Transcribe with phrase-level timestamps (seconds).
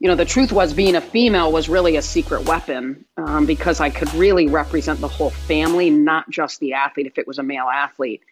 [0.00, 3.80] you know, the truth was being a female was really a secret weapon um, because
[3.80, 7.42] I could really represent the whole family, not just the athlete if it was a
[7.42, 8.22] male athlete.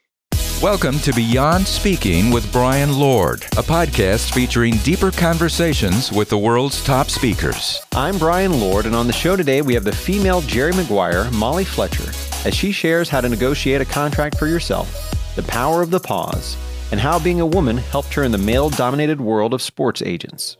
[0.62, 6.84] Welcome to Beyond Speaking with Brian Lord, a podcast featuring deeper conversations with the world's
[6.84, 7.82] top speakers.
[7.96, 11.64] I'm Brian Lord, and on the show today we have the female Jerry Maguire, Molly
[11.64, 12.10] Fletcher,
[12.46, 16.56] as she shares how to negotiate a contract for yourself, the power of the pause,
[16.92, 20.56] and how being a woman helped her in the male dominated world of sports agents.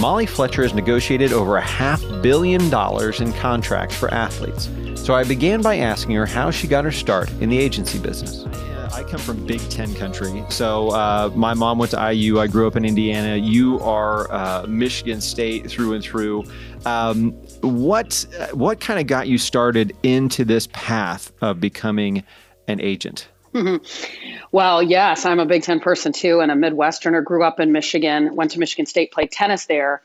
[0.00, 4.68] Molly Fletcher has negotiated over a half billion dollars in contracts for athletes.
[4.96, 8.44] So I began by asking her how she got her start in the agency business.
[8.92, 10.44] I come from Big Ten country.
[10.50, 12.38] So uh, my mom went to IU.
[12.38, 13.36] I grew up in Indiana.
[13.36, 16.44] You are uh, Michigan State through and through.
[16.86, 22.22] Um, what what kind of got you started into this path of becoming
[22.68, 23.28] an agent?
[24.52, 27.24] Well, yes, I'm a Big Ten person too, and a Midwesterner.
[27.24, 30.00] Grew up in Michigan, went to Michigan State, played tennis there.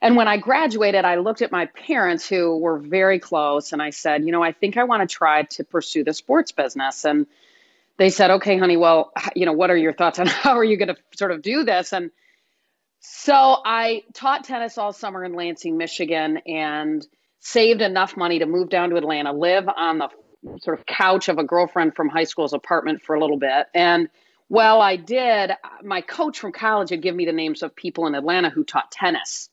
[0.00, 3.90] And when I graduated, I looked at my parents who were very close, and I
[3.90, 7.04] said, you know, I think I want to try to pursue the sports business.
[7.04, 7.26] And
[7.98, 10.78] they said, okay, honey, well, you know, what are your thoughts on how are you
[10.78, 11.92] going to sort of do this?
[11.92, 12.10] And
[13.00, 17.06] so I taught tennis all summer in Lansing, Michigan, and
[17.40, 20.08] saved enough money to move down to Atlanta, live on the
[20.60, 23.66] sort of couch of a girlfriend from high school's apartment for a little bit.
[23.74, 24.08] And
[24.48, 25.52] while I did,
[25.82, 28.90] my coach from college had given me the names of people in Atlanta who taught
[28.90, 29.48] tennis.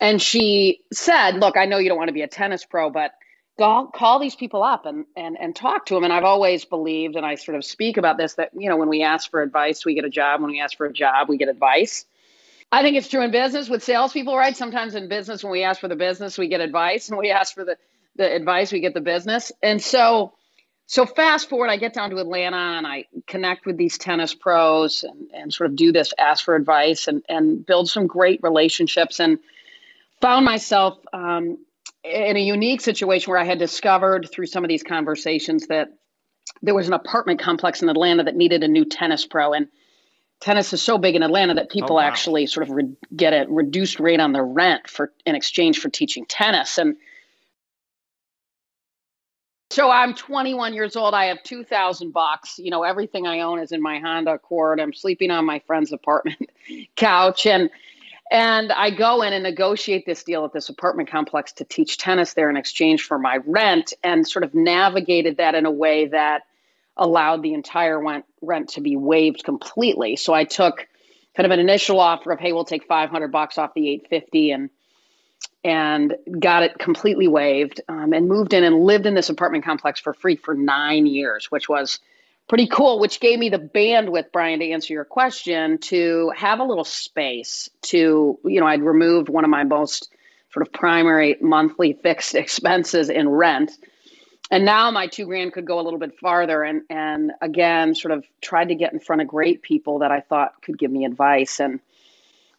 [0.00, 3.12] And she said, Look, I know you don't want to be a tennis pro, but
[3.58, 6.04] call, call these people up and, and, and talk to them.
[6.04, 8.88] And I've always believed, and I sort of speak about this, that, you know, when
[8.88, 10.40] we ask for advice, we get a job.
[10.40, 12.06] When we ask for a job, we get advice.
[12.70, 14.56] I think it's true in business with salespeople, right?
[14.56, 17.10] Sometimes in business, when we ask for the business, we get advice.
[17.10, 17.76] And we ask for the
[18.16, 19.52] the advice, we get the business.
[19.62, 20.34] And so,
[20.86, 25.04] so fast forward, I get down to Atlanta and I connect with these tennis pros
[25.04, 29.20] and, and sort of do this, ask for advice and, and build some great relationships
[29.20, 29.38] and
[30.20, 31.58] found myself um,
[32.04, 35.88] in a unique situation where I had discovered through some of these conversations that
[36.62, 39.52] there was an apartment complex in Atlanta that needed a new tennis pro.
[39.52, 39.68] And
[40.40, 42.06] tennis is so big in Atlanta that people oh, wow.
[42.06, 45.88] actually sort of re- get a reduced rate on their rent for in exchange for
[45.88, 46.78] teaching tennis.
[46.78, 46.96] And
[49.72, 51.14] so I'm 21 years old.
[51.14, 52.58] I have 2,000 bucks.
[52.58, 54.78] You know, everything I own is in my Honda Accord.
[54.80, 56.50] I'm sleeping on my friend's apartment
[56.96, 57.70] couch, and
[58.30, 62.34] and I go in and negotiate this deal at this apartment complex to teach tennis
[62.34, 66.42] there in exchange for my rent, and sort of navigated that in a way that
[66.98, 70.16] allowed the entire rent rent to be waived completely.
[70.16, 70.86] So I took
[71.34, 74.70] kind of an initial offer of, hey, we'll take 500 bucks off the 850 and
[75.64, 80.00] and got it completely waived um, and moved in and lived in this apartment complex
[80.00, 82.00] for free for nine years, which was
[82.48, 86.64] pretty cool, which gave me the bandwidth, Brian, to answer your question, to have a
[86.64, 90.12] little space to, you know, I'd removed one of my most
[90.52, 93.72] sort of primary monthly fixed expenses in rent.
[94.50, 98.12] And now my two grand could go a little bit farther and and again sort
[98.12, 101.06] of tried to get in front of great people that I thought could give me
[101.06, 101.58] advice.
[101.58, 101.80] And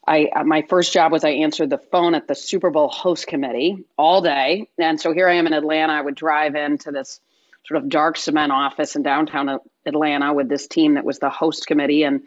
[0.06, 3.28] I uh, my first job was I answered the phone at the Super Bowl host
[3.28, 5.94] committee all day, and so here I am in Atlanta.
[5.94, 7.22] I would drive into this
[7.66, 11.68] sort of dark cement office in downtown Atlanta with this team that was the host
[11.68, 12.22] committee and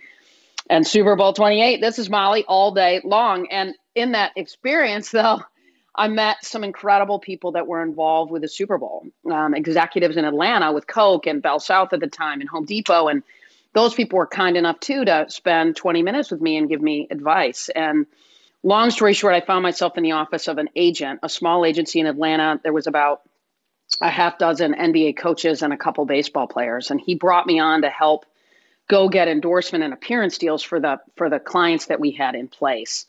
[0.68, 1.80] and Super Bowl 28.
[1.80, 5.42] This is Molly all day long, and in that experience though.
[5.98, 10.26] I met some incredible people that were involved with the Super Bowl, um, executives in
[10.26, 13.22] Atlanta with Coke and Bell South at the time and Home Depot and
[13.76, 17.06] those people were kind enough too to spend 20 minutes with me and give me
[17.10, 17.68] advice.
[17.68, 18.06] And
[18.62, 22.00] long story short, I found myself in the office of an agent, a small agency
[22.00, 22.58] in Atlanta.
[22.62, 23.20] There was about
[24.00, 27.82] a half dozen NBA coaches and a couple baseball players, and he brought me on
[27.82, 28.24] to help
[28.88, 32.48] go get endorsement and appearance deals for the for the clients that we had in
[32.48, 33.04] place.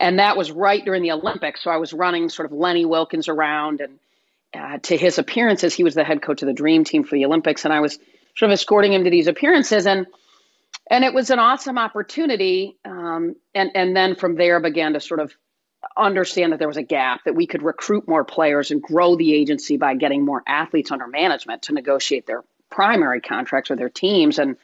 [0.00, 3.28] And that was right during the Olympics, so I was running sort of Lenny Wilkens
[3.28, 3.98] around and
[4.54, 5.74] uh, to his appearances.
[5.74, 7.98] He was the head coach of the Dream Team for the Olympics, and I was
[8.38, 9.86] sort of escorting him to these appearances.
[9.86, 10.06] And
[10.90, 15.20] and it was an awesome opportunity um, and and then from there began to sort
[15.20, 15.34] of
[15.96, 19.34] understand that there was a gap that we could recruit more players and grow the
[19.34, 24.38] agency by getting more athletes under management to negotiate their primary contracts with their teams.
[24.38, 24.56] And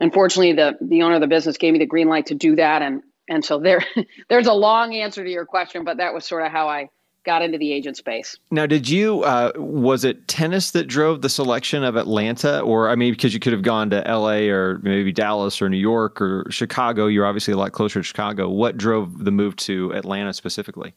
[0.00, 2.82] unfortunately the the owner of the business gave me the green light to do that.
[2.82, 3.82] And and so there
[4.28, 6.90] there's a long answer to your question but that was sort of how I
[7.28, 8.38] got into the agent space.
[8.50, 12.60] Now, did you, uh, was it tennis that drove the selection of Atlanta?
[12.60, 15.76] Or, I mean, because you could have gone to LA or maybe Dallas or New
[15.76, 17.06] York or Chicago.
[17.06, 18.48] You're obviously a lot closer to Chicago.
[18.48, 20.94] What drove the move to Atlanta specifically?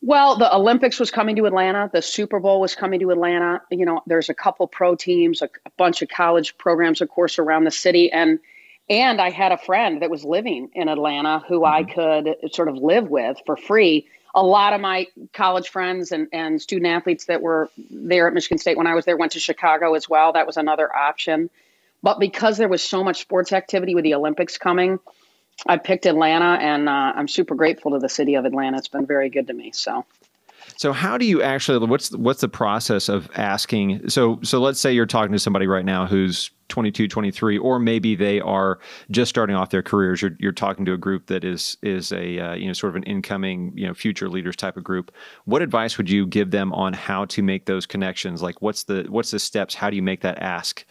[0.00, 1.90] Well, the Olympics was coming to Atlanta.
[1.92, 3.60] The Super Bowl was coming to Atlanta.
[3.70, 7.38] You know, there's a couple pro teams, a, a bunch of college programs, of course,
[7.38, 8.10] around the city.
[8.10, 8.38] And
[8.88, 11.74] And I had a friend that was living in Atlanta who mm-hmm.
[11.74, 14.06] I could sort of live with for free.
[14.34, 18.58] A lot of my college friends and, and student athletes that were there at Michigan
[18.58, 20.32] State when I was there went to Chicago as well.
[20.32, 21.50] That was another option.
[22.02, 24.98] But because there was so much sports activity with the Olympics coming,
[25.66, 28.78] I picked Atlanta, and uh, I'm super grateful to the city of Atlanta.
[28.78, 29.70] It's been very good to me.
[29.72, 30.04] So.
[30.76, 34.92] So how do you actually what's what's the process of asking so so let's say
[34.92, 38.78] you're talking to somebody right now who's 22 23 or maybe they are
[39.10, 40.22] just starting off their careers.
[40.22, 42.96] You're, you're talking to a group that is is a uh, you know sort of
[42.96, 45.12] an incoming you know future leaders type of group.
[45.44, 48.42] What advice would you give them on how to make those connections?
[48.42, 49.74] Like what's the what's the steps?
[49.74, 50.84] How do you make that ask?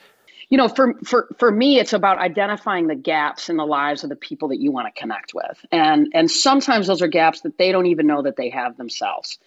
[0.50, 4.10] You know for for for me it's about identifying the gaps in the lives of
[4.10, 5.66] the people that you want to connect with.
[5.72, 9.40] And and sometimes those are gaps that they don't even know that they have themselves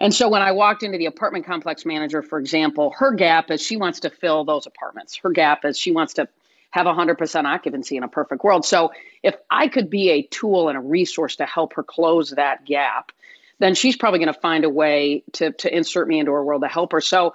[0.00, 3.60] and so when I walked into the apartment complex manager, for example, her gap is
[3.60, 5.16] she wants to fill those apartments.
[5.16, 6.28] Her gap is she wants to
[6.70, 8.64] have 100% occupancy in a perfect world.
[8.64, 8.92] So
[9.22, 13.10] if I could be a tool and a resource to help her close that gap,
[13.58, 16.62] then she's probably going to find a way to, to insert me into her world
[16.62, 17.00] to help her.
[17.00, 17.34] So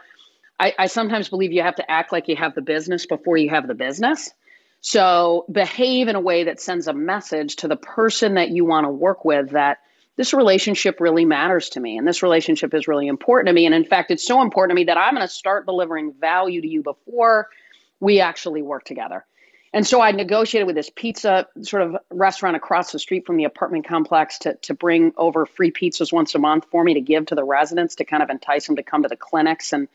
[0.57, 3.49] I, I sometimes believe you have to act like you have the business before you
[3.49, 4.31] have the business.
[4.79, 8.85] So behave in a way that sends a message to the person that you want
[8.85, 9.79] to work with that–
[10.15, 13.65] this relationship really matters to me and this relationship is really important to me.
[13.65, 16.61] And in fact it's so important to me that i'm going to start delivering value
[16.61, 17.49] to you before
[17.99, 19.25] we actually work together.
[19.73, 23.45] And so i negotiated with this pizza sort of restaurant across the street from the
[23.45, 27.27] apartment complex to, to bring over free pizzas once a month for me to give
[27.27, 29.73] to the residents to kind of entice them to come to the clinics.
[29.73, 29.87] And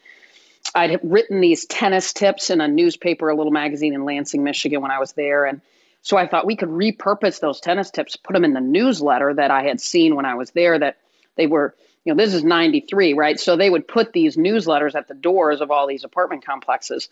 [0.74, 4.90] i'd written these tennis tips in a newspaper a little magazine in lansing michigan when
[4.90, 5.44] i was there.
[5.44, 5.60] And
[6.08, 9.50] so I thought we could repurpose those tennis tips, put them in the newsletter that
[9.50, 10.96] I had seen when I was there that
[11.36, 13.38] they were, you know, this is 93, right?
[13.38, 17.10] So they would put these newsletters at the doors of all these apartment complexes.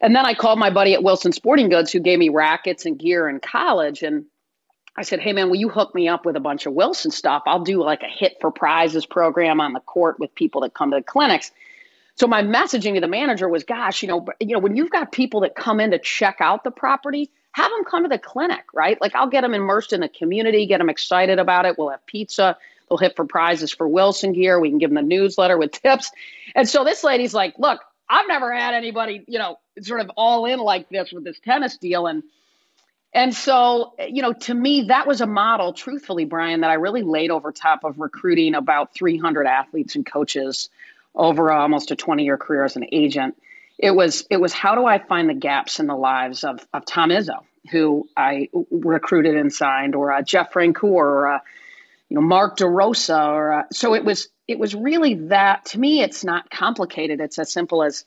[0.00, 2.98] And then I called my buddy at Wilson Sporting Goods who gave me rackets and
[2.98, 4.02] gear in college.
[4.02, 4.24] And
[4.96, 7.44] I said, hey, man, will you hook me up with a bunch of Wilson stuff?
[7.46, 10.90] I'll do like a hit for prizes program on the court with people that come
[10.90, 11.52] to the clinics.
[12.16, 15.12] So my messaging to the manager was, gosh, you know, you know, when you've got
[15.12, 18.64] people that come in to check out the property, have them come to the clinic,
[18.74, 19.00] right?
[19.00, 21.78] Like I'll get them immersed in the community, get them excited about it.
[21.78, 22.58] We'll have pizza.
[22.86, 24.60] They'll hit for prizes for Wilson gear.
[24.60, 26.10] We can give them the newsletter with tips.
[26.54, 27.80] And so this lady's like, look,
[28.10, 31.78] I've never had anybody, you know, sort of all in like this with this tennis
[31.78, 32.06] deal.
[32.06, 32.24] And
[33.14, 37.02] and so, you know, to me, that was a model, truthfully, Brian, that I really
[37.02, 40.68] laid over top of recruiting about 300 athletes and coaches
[41.14, 43.34] over almost a 20 year career as an agent
[43.78, 46.84] it was it was how do I find the gaps in the lives of of
[46.86, 47.40] Tom Izzo,
[47.70, 51.38] who I recruited and signed, or uh, Jeff Francoeur, or uh,
[52.08, 56.02] you know Mark DeRosa, or uh, so it was it was really that to me.
[56.02, 57.20] It's not complicated.
[57.20, 58.04] It's as simple as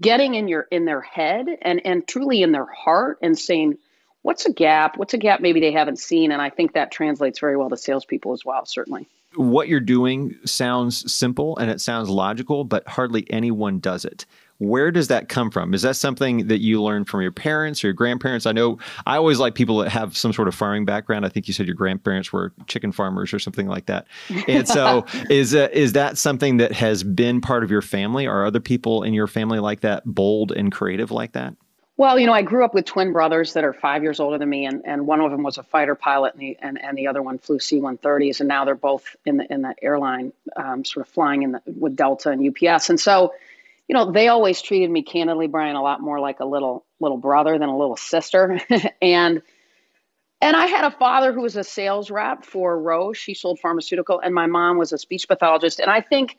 [0.00, 3.78] getting in your in their head and and truly in their heart and saying
[4.22, 7.38] what's a gap what's a gap maybe they haven't seen and i think that translates
[7.38, 12.08] very well to salespeople as well certainly what you're doing sounds simple and it sounds
[12.08, 14.26] logical but hardly anyone does it
[14.58, 15.74] where does that come from?
[15.74, 18.46] Is that something that you learned from your parents or your grandparents?
[18.46, 21.26] I know I always like people that have some sort of farming background.
[21.26, 24.06] I think you said your grandparents were chicken farmers or something like that.
[24.46, 28.26] And so, is uh, is that something that has been part of your family?
[28.26, 31.54] Are other people in your family like that, bold and creative like that?
[31.98, 34.48] Well, you know, I grew up with twin brothers that are five years older than
[34.48, 37.06] me, and, and one of them was a fighter pilot, and the, and, and the
[37.06, 41.06] other one flew C-130s, and now they're both in the in the airline, um, sort
[41.06, 42.88] of flying in the, with Delta and UPS.
[42.88, 43.34] And so,
[43.92, 47.18] you know, they always treated me candidly, Brian, a lot more like a little little
[47.18, 48.58] brother than a little sister.
[49.02, 49.42] and
[50.40, 53.26] and I had a father who was a sales rep for Roche.
[53.26, 55.78] He sold pharmaceutical, and my mom was a speech pathologist.
[55.78, 56.38] And I think,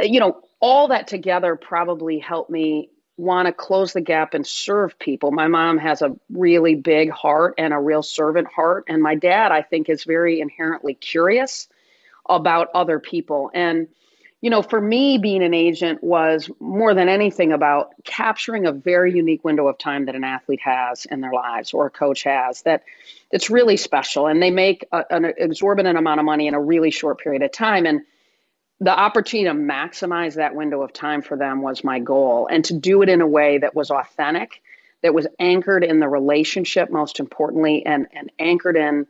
[0.00, 2.88] you know, all that together probably helped me
[3.18, 5.30] want to close the gap and serve people.
[5.30, 8.84] My mom has a really big heart and a real servant heart.
[8.88, 11.68] And my dad, I think, is very inherently curious
[12.26, 13.50] about other people.
[13.52, 13.88] And
[14.40, 19.12] you know, for me, being an agent was more than anything about capturing a very
[19.12, 22.62] unique window of time that an athlete has in their lives or a coach has
[22.62, 22.84] that
[23.32, 24.28] it's really special.
[24.28, 27.50] And they make a, an exorbitant amount of money in a really short period of
[27.50, 27.84] time.
[27.84, 28.02] And
[28.78, 32.48] the opportunity to maximize that window of time for them was my goal.
[32.50, 34.62] And to do it in a way that was authentic,
[35.02, 39.08] that was anchored in the relationship, most importantly, and, and anchored in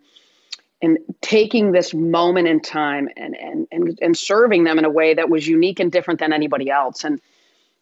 [0.81, 5.15] and taking this moment in time and, and and and serving them in a way
[5.15, 7.05] that was unique and different than anybody else.
[7.05, 7.21] And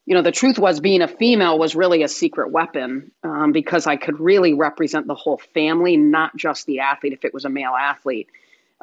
[0.07, 3.87] you know the truth was being a female was really a secret weapon um, because
[3.87, 7.51] i could really represent the whole family not just the athlete if it was a
[7.51, 8.29] male athlete.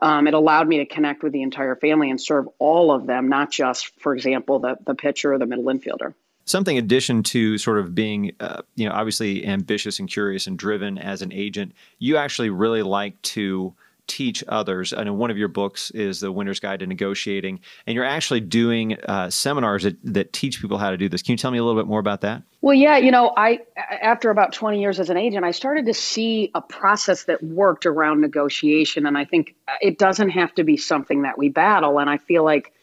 [0.02, 3.30] Um, it allowed me to connect with the entire family and serve all of them
[3.30, 6.14] not just for example the, the pitcher or the middle infielder.
[6.46, 10.98] Something addition to sort of being uh, you know obviously ambitious and curious and driven
[10.98, 13.74] as an agent you actually really like to
[14.08, 17.96] teach others i know one of your books is the winner's guide to negotiating and
[17.96, 21.38] you're actually doing uh, seminars that, that teach people how to do this can you
[21.38, 23.60] tell me a little bit more about that well yeah you know i
[24.02, 27.86] after about 20 years as an agent i started to see a process that worked
[27.86, 32.10] around negotiation and i think it doesn't have to be something that we battle and
[32.10, 32.74] i feel like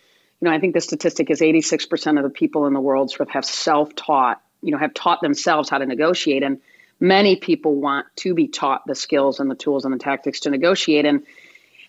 [0.41, 3.23] you know, I think the statistic is 86% of the people in the world sort
[3.23, 6.43] of have self-taught, you know, have taught themselves how to negotiate.
[6.43, 6.61] And
[7.01, 10.51] many people want to be taught the skills and the tools and the tactics to
[10.51, 11.07] negotiate.
[11.07, 11.25] And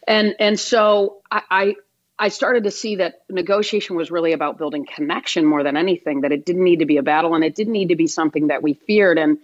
[0.07, 1.75] and and so I, I
[2.17, 6.31] I started to see that negotiation was really about building connection more than anything, that
[6.31, 8.61] it didn't need to be a battle and it didn't need to be something that
[8.63, 9.17] we feared.
[9.17, 9.39] And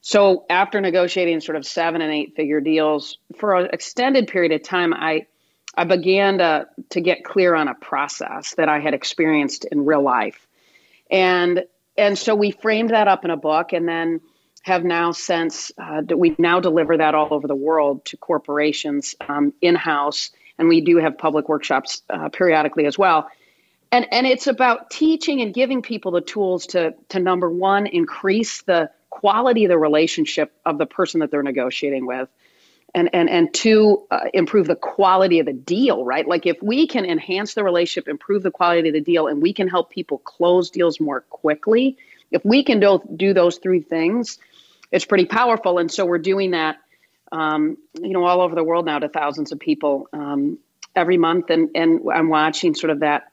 [0.00, 4.62] so after negotiating sort of seven and eight figure deals for an extended period of
[4.62, 5.26] time, I
[5.76, 10.02] I began to, to get clear on a process that I had experienced in real
[10.02, 10.46] life.
[11.10, 11.64] And,
[11.98, 14.20] and so we framed that up in a book and then
[14.66, 19.52] have now since, uh, we now deliver that all over the world to corporations um,
[19.62, 20.30] in house.
[20.58, 23.30] And we do have public workshops uh, periodically as well.
[23.92, 28.62] And, and it's about teaching and giving people the tools to, to number one, increase
[28.62, 32.28] the quality of the relationship of the person that they're negotiating with
[32.92, 36.86] and and and to uh, improve the quality of the deal right like if we
[36.86, 40.18] can enhance the relationship improve the quality of the deal and we can help people
[40.18, 41.96] close deals more quickly
[42.30, 44.38] if we can do, do those three things
[44.96, 45.78] it's pretty powerful.
[45.78, 46.78] And so we're doing that
[47.30, 50.58] um, you know all over the world now to thousands of people um,
[50.94, 53.32] every month and and i'm watching sort of that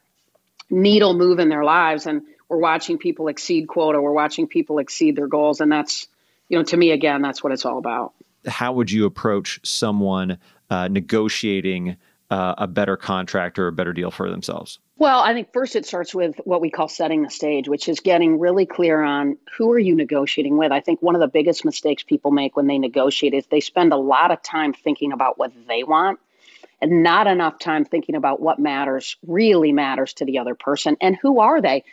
[0.72, 4.00] needle move in their lives and we're watching people exceed quota.
[4.00, 5.60] We're watching people exceed their goals.
[5.60, 6.08] And that's
[6.50, 8.13] you know to me again that's what it's all about.
[8.46, 10.38] How would you approach someone
[10.70, 11.98] uh, negotiating
[12.34, 14.80] uh, a better contract or a better deal for themselves?
[14.98, 18.00] Well, I think first it starts with what we call setting the stage, which is
[18.00, 20.72] getting really clear on who are you negotiating with.
[20.72, 23.94] I think one of the biggest mistakes people make when they negotiate is they spend
[23.94, 26.20] a lot of time thinking about what they want
[26.82, 31.16] and not enough time thinking about what matters, really matters to the other person and
[31.22, 31.84] who are they?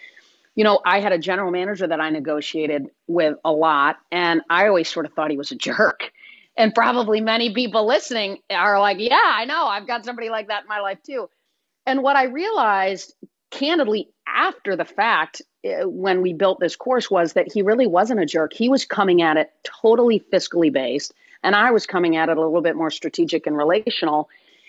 [0.54, 4.68] You know, I had a general manager that I negotiated with a lot, and I
[4.68, 6.12] always sort of thought he was a jerk
[6.61, 9.64] and probably many people listening are like, yeah, I know.
[9.67, 11.31] I've got somebody like that in my life too.
[11.87, 13.14] And what I realized
[13.50, 18.21] candidly after the fact uh, when we built this course was that he really wasn't
[18.21, 18.52] a jerk.
[18.52, 22.40] He was coming at it totally fiscally based, and I was coming at it a
[22.40, 24.29] little bit more strategic and relational.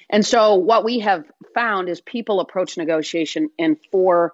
[0.10, 4.34] And so, what we have found is people approach negotiation in four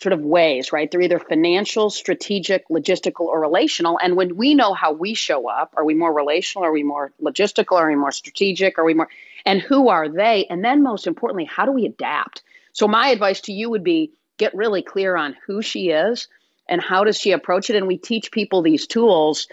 [0.00, 0.90] sort of ways, right?
[0.90, 3.98] They're either financial, strategic, logistical, or relational.
[4.02, 6.66] And when we know how we show up, are we more relational?
[6.66, 7.78] Are we more logistical?
[7.78, 8.78] Are we more strategic?
[8.78, 9.08] Are we more,
[9.46, 10.46] and who are they?
[10.50, 12.42] And then most importantly, how do we adapt?
[12.72, 16.28] So my advice to you would be get really clear on who she is
[16.68, 17.76] and how does she approach it.
[17.76, 19.48] And we teach people these tools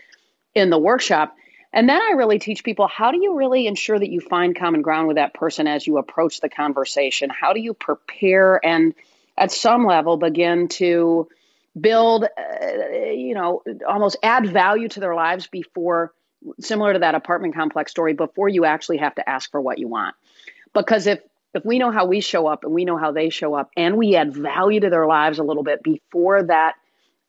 [0.54, 1.36] in the workshop.
[1.72, 4.82] And then I really teach people how do you really ensure that you find common
[4.82, 7.30] ground with that person as you approach the conversation?
[7.30, 8.94] How do you prepare and
[9.38, 11.28] at some level begin to
[11.80, 12.68] build, uh,
[13.12, 16.14] you know, almost add value to their lives before,
[16.60, 19.88] similar to that apartment complex story, before you actually have to ask for what you
[19.88, 20.16] want.
[20.74, 21.20] Because if
[21.54, 23.96] if we know how we show up and we know how they show up and
[23.96, 26.74] we add value to their lives a little bit before that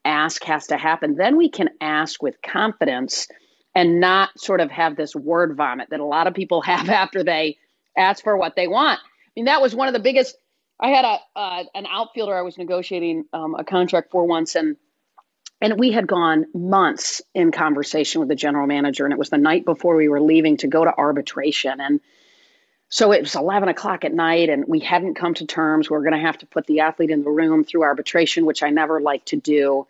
[0.04, 3.28] ask has to happen, then we can ask with confidence
[3.74, 7.22] and not sort of have this word vomit that a lot of people have after
[7.22, 7.58] they
[7.96, 8.98] ask for what they want.
[9.00, 10.36] I mean, that was one of the biggest
[10.80, 14.76] I had a uh, an outfielder I was negotiating um, a contract for once, and
[15.60, 19.38] and we had gone months in conversation with the general manager, and it was the
[19.38, 22.00] night before we were leaving to go to arbitration, and
[22.88, 25.90] so it was 11 o'clock at night, and we hadn't come to terms.
[25.90, 28.62] We are going to have to put the athlete in the room through arbitration, which
[28.62, 29.86] I never like to do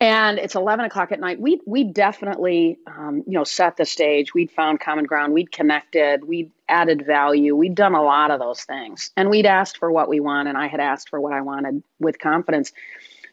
[0.00, 1.40] and it's 11 o'clock at night.
[1.40, 4.34] We we definitely um, you know set the stage.
[4.34, 5.32] We'd found common ground.
[5.32, 6.24] We'd connected.
[6.24, 7.54] We'd added value.
[7.54, 9.10] We'd done a lot of those things.
[9.16, 11.82] And we'd asked for what we want and i had asked for what i wanted
[12.00, 12.72] with confidence.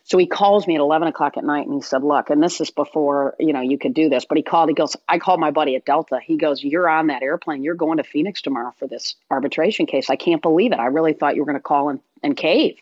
[0.03, 2.60] So he calls me at 11 o'clock at night and he said look and this
[2.60, 5.39] is before you know you could do this but he called he goes i called
[5.39, 6.20] my buddy at delta.
[6.24, 7.63] He goes you're on that airplane.
[7.63, 10.10] You're going to phoenix tomorrow for this arbitration case.
[10.10, 10.80] I can't believe it.
[10.80, 12.77] I really thought you were going to call and, and cave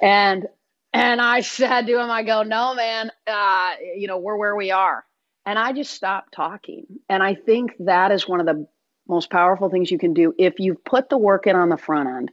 [0.00, 0.46] and
[0.94, 4.70] and I said to him, I go, no, man, uh, you know, we're where we
[4.70, 5.04] are.
[5.44, 6.86] And I just stopped talking.
[7.08, 8.68] And I think that is one of the
[9.08, 12.08] most powerful things you can do if you've put the work in on the front
[12.08, 12.30] end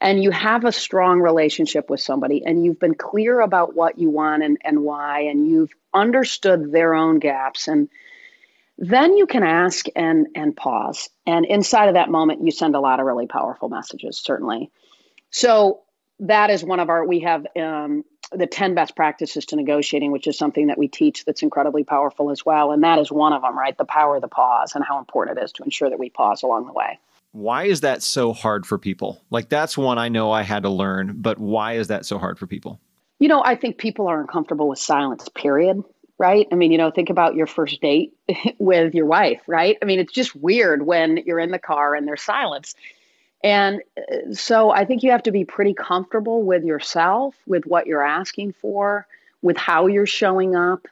[0.00, 4.10] and you have a strong relationship with somebody and you've been clear about what you
[4.10, 7.68] want and, and why, and you've understood their own gaps.
[7.68, 7.88] And
[8.78, 11.10] then you can ask and, and pause.
[11.26, 14.70] And inside of that moment, you send a lot of really powerful messages, certainly.
[15.30, 15.83] So
[16.20, 20.26] that is one of our we have um, the 10 best practices to negotiating, which
[20.26, 22.72] is something that we teach that's incredibly powerful as well.
[22.72, 23.76] And that is one of them, right?
[23.76, 26.42] The power of the pause and how important it is to ensure that we pause
[26.42, 26.98] along the way.
[27.32, 29.20] Why is that so hard for people?
[29.30, 32.38] Like, that's one I know I had to learn, but why is that so hard
[32.38, 32.80] for people?
[33.18, 35.82] You know, I think people are uncomfortable with silence, period.
[36.16, 36.46] Right.
[36.52, 38.12] I mean, you know, think about your first date
[38.58, 39.76] with your wife, right?
[39.82, 42.76] I mean, it's just weird when you're in the car and there's silence.
[43.44, 47.86] And uh, so I think you have to be pretty comfortable with yourself, with what
[47.86, 49.06] you're asking for,
[49.42, 50.88] with how you're showing up,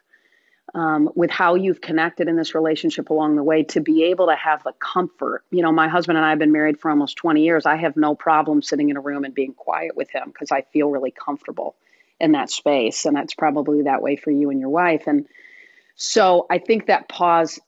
[0.75, 4.35] um, with how you've connected in this relationship along the way to be able to
[4.35, 5.43] have the comfort.
[5.49, 7.65] You know, my husband and I have been married for almost 20 years.
[7.65, 10.61] I have no problem sitting in a room and being quiet with him because I
[10.61, 11.75] feel really comfortable
[12.19, 13.05] in that space.
[13.05, 15.07] And that's probably that way for you and your wife.
[15.07, 15.25] And
[15.95, 17.59] so I think that pause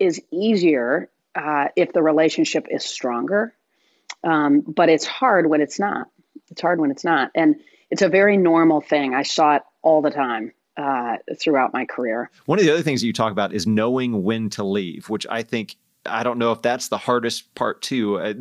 [0.00, 3.54] is easier uh, if the relationship is stronger
[4.24, 6.08] um, but it's hard when it's not.
[6.50, 7.30] It's hard when it's not.
[7.34, 7.56] And
[7.90, 9.14] it's a very normal thing.
[9.14, 12.30] I saw it all the time uh, throughout my career.
[12.46, 15.26] One of the other things that you talk about is knowing when to leave, which
[15.28, 18.18] I think I don't know if that's the hardest part too.
[18.18, 18.34] Uh,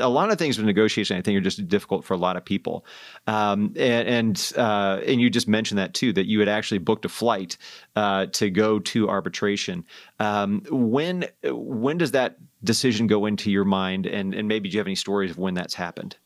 [0.00, 2.44] a lot of things with negotiation, I think, are just difficult for a lot of
[2.44, 2.84] people.
[3.26, 7.04] Um, and and, uh, and you just mentioned that too, that you had actually booked
[7.04, 7.56] a flight
[7.94, 9.84] uh, to go to arbitration.
[10.20, 14.06] Um, when when does that decision go into your mind?
[14.06, 16.16] And and maybe do you have any stories of when that's happened?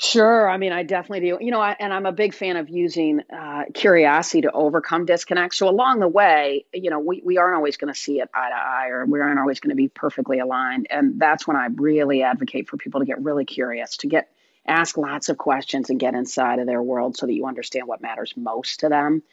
[0.00, 0.48] Sure.
[0.48, 1.38] I mean, I definitely do.
[1.40, 5.56] You know, I, and I'm a big fan of using uh, curiosity to overcome disconnect.
[5.56, 8.50] So along the way, you know, we, we aren't always going to see it eye
[8.50, 10.86] to eye or we aren't always going to be perfectly aligned.
[10.88, 14.30] And that's when I really advocate for people to get really curious, to get
[14.64, 18.00] ask lots of questions and get inside of their world so that you understand what
[18.00, 19.24] matters most to them.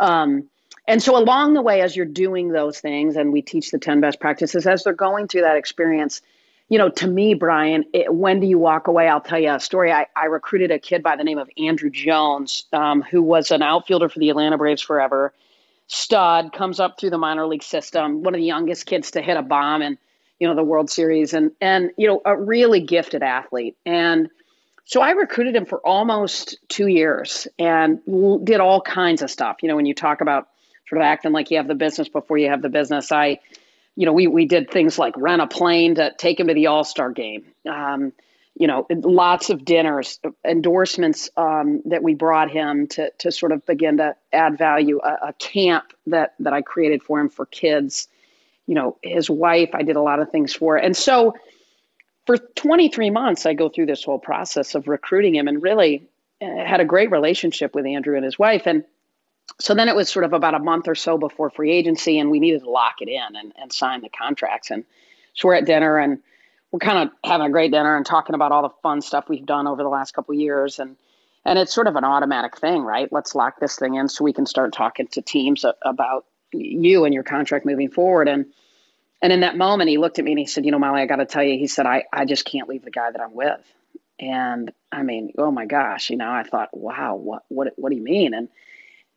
[0.00, 0.48] Um,
[0.88, 4.00] and so along the way, as you're doing those things, and we teach the 10
[4.00, 6.22] best practices, as they're going through that experience,
[6.68, 9.06] you know, to me, Brian, it, when do you walk away?
[9.06, 9.92] I'll tell you a story.
[9.92, 13.62] I, I recruited a kid by the name of Andruw Jones, um, who was an
[13.62, 15.32] outfielder for the Atlanta Braves forever.
[15.86, 19.36] Stud comes up through the minor league system, one of the youngest kids to hit
[19.36, 19.98] a bomb in,
[20.40, 23.76] you know, the World Series, and and you know, a really gifted athlete.
[23.84, 24.30] And
[24.84, 28.00] so I recruited him for almost two years and
[28.44, 29.58] did all kinds of stuff.
[29.62, 30.48] You know, when you talk about
[30.92, 33.40] sort of acting like you have the business before you have the business, I
[33.96, 36.66] you know, we we did things like rent a plane to take him to the
[36.66, 37.44] All Star game.
[37.66, 38.12] Um,
[38.54, 43.64] you know, lots of dinners, endorsements um, that we brought him to to sort of
[43.64, 45.00] begin to add value.
[45.02, 48.06] A, a, camp that that I created for him for kids.
[48.66, 51.34] You know, his wife, I did a lot of things for, and so
[52.26, 56.06] for 23 months, I go through this whole process of recruiting him, and really
[56.42, 58.84] uh, had a great relationship with Andruw and his wife, and
[59.58, 62.30] so then it was sort of about a month or so before free agency, and
[62.30, 64.70] we needed to lock it in and, and sign the contracts.
[64.70, 64.84] And
[65.34, 66.18] so we're at dinner, and
[66.70, 69.46] we're kind of having a great dinner and talking about all the fun stuff we've
[69.46, 70.78] done over the last couple years.
[70.78, 70.96] And
[71.44, 73.12] and it's sort of an automatic thing, right?
[73.12, 77.12] Let's lock this thing in so we can start talking to teams about you and
[77.12, 78.28] your contract moving forward.
[78.28, 78.46] And
[79.20, 81.06] and in that moment, he looked at me and he said, "You know, Molly, I
[81.06, 83.34] got to tell you," he said, "I I just can't leave the guy that I'm
[83.34, 83.60] with."
[84.18, 87.96] And I mean, oh my gosh, you know, I thought, wow, what what what do
[87.96, 88.34] you mean?
[88.34, 88.48] And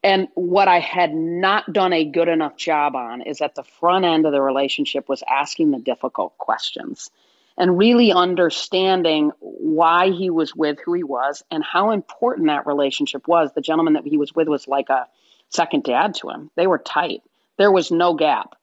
[0.06, 4.06] and what I had not done a good enough job on is at the front
[4.06, 7.10] end of the relationship was asking the difficult questions
[7.58, 13.28] and really understanding why he was with who he was and how important that relationship
[13.28, 13.52] was.
[13.54, 15.08] The gentleman that he was with was like a
[15.50, 16.52] second dad to him.
[16.56, 17.24] They were tight.
[17.58, 18.56] There was no gap.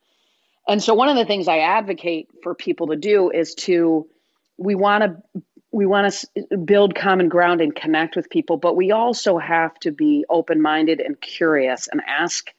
[0.68, 4.06] And so one of the things I advocate for people to do is to
[4.58, 8.92] we want to we want to build common ground and connect with people, but we
[8.92, 12.52] also have to be open minded and curious and ask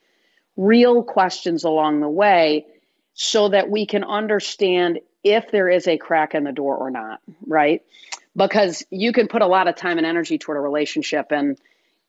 [0.57, 2.65] real questions along the way
[3.13, 7.21] so that we can understand if there is a crack in the door or not,
[7.45, 7.83] right?
[8.35, 11.57] Because you can put a lot of time and energy toward a relationship and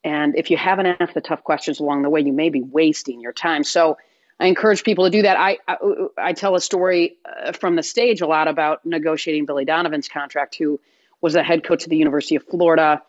[0.06, 3.22] and if you haven't asked the tough questions along the way, you may be wasting
[3.22, 3.64] your time.
[3.64, 3.96] So
[4.38, 5.38] I encourage people to do that.
[5.38, 5.76] I, I,
[6.18, 10.56] I tell a story uh, from the stage a lot about negotiating Billy Donovan's contract,
[10.56, 10.78] who
[11.24, 13.00] was the head coach of the University of Florida.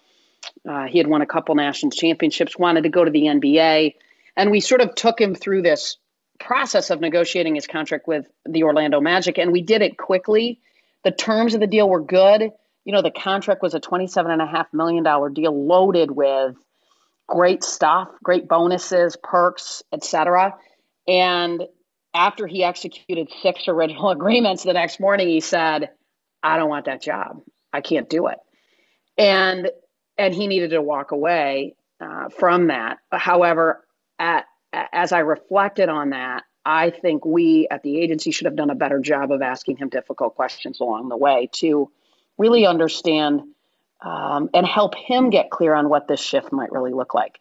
[0.68, 3.94] Uh, he had won a couple national championships, wanted to go to the NBA.
[4.38, 5.98] And we sort of took him through this
[6.40, 9.38] process of negotiating his contract with the Orlando Magic.
[9.38, 10.62] And we did it quickly.
[11.04, 12.52] The terms of the deal were good.
[12.86, 16.56] You know, the contract was a $27.5 million deal loaded with
[17.28, 20.56] great stuff, great bonuses, perks, etc.
[21.06, 21.64] And
[22.14, 25.90] after he executed six original agreements the next morning, he said,
[26.42, 27.42] I don't want that job.
[27.76, 28.40] I can't do it.
[29.18, 29.70] And
[30.18, 33.00] and he needed to walk away uh, from that.
[33.12, 33.86] However,
[34.18, 38.70] at, as I reflected on that, I think we at the agency should have done
[38.70, 41.92] a better job of asking him difficult questions along the way to
[42.38, 43.42] really understand
[44.02, 47.40] um, and help him get clear on what this shift might really look like.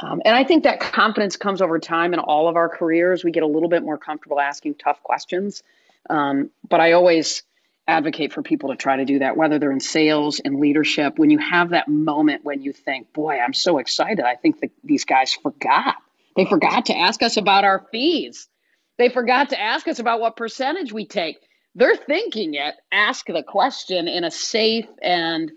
[0.00, 3.24] Um, and I think that confidence comes over time in all of our careers.
[3.24, 5.62] We get a little bit more comfortable asking tough questions.
[6.10, 7.42] Um, but I always
[7.86, 11.18] advocate for people to try to do that, whether they're in sales and leadership.
[11.18, 14.24] When you have that moment when you think, boy, I'm so excited.
[14.24, 15.96] I think that these guys forgot.
[16.36, 18.48] They forgot to ask us about our fees.
[18.96, 21.36] They forgot to ask us about what percentage we take.
[21.74, 22.74] They're thinking it.
[22.92, 25.50] Ask the question in a safe and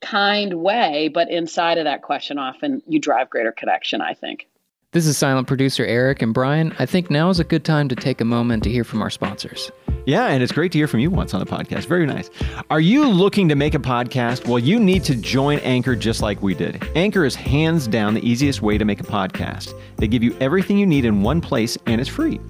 [0.00, 4.46] kind way, but inside of that question, often you drive greater connection, I think.
[4.92, 6.74] This is silent producer Eric and Brian.
[6.78, 9.10] I think now is a good time to take a moment to hear from our
[9.10, 9.70] sponsors.
[10.08, 11.84] Yeah, and it's great to hear from you once on the podcast.
[11.84, 12.30] Very nice.
[12.70, 14.48] Are you looking to make a podcast?
[14.48, 16.82] Well, you need to join Anchor just like we did.
[16.96, 19.78] Anchor is hands down the easiest way to make a podcast.
[19.96, 22.40] They give you everything you need in one place and it's free.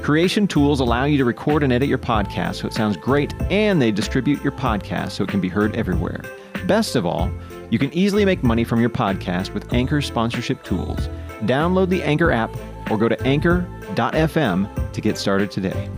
[0.00, 3.82] Creation tools allow you to record and edit your podcast so it sounds great, and
[3.82, 6.22] they distribute your podcast so it can be heard everywhere.
[6.68, 7.28] Best of all,
[7.70, 11.08] you can easily make money from your podcast with Anchor sponsorship tools.
[11.40, 12.56] Download the Anchor app
[12.92, 15.90] or go to anchor.fm to get started today.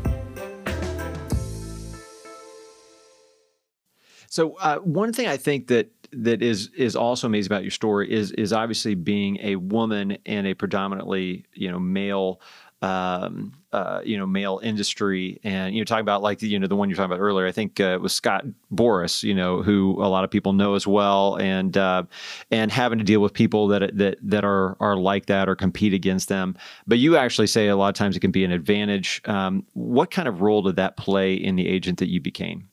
[4.30, 8.10] So, uh, one thing I think that that is is also amazing about your story
[8.10, 12.40] is is obviously being a woman in a predominantly you know male
[12.82, 16.66] um, uh, you know, male industry, and you know, talking about like the, you know
[16.66, 17.46] the one you're talking about earlier.
[17.46, 20.74] I think uh, it was Scott Boras, you know, who a lot of people know
[20.74, 22.04] as well, and uh,
[22.50, 25.92] and having to deal with people that that that are are like that or compete
[25.92, 26.56] against them.
[26.86, 29.20] But you actually say a lot of times it can be an advantage.
[29.26, 32.70] Um, what kind of role did that play in the agent that you became?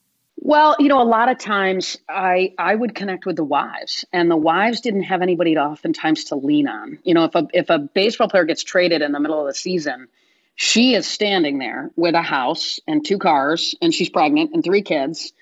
[0.48, 4.30] Well, you know, a lot of times I I would connect with the wives, and
[4.30, 6.98] the wives didn't have anybody to oftentimes to lean on.
[7.04, 9.52] You know, if a if a baseball player gets traded in the middle of the
[9.52, 10.08] season,
[10.54, 14.80] she is standing there with a house and two cars, and she's pregnant and three
[14.80, 15.34] kids,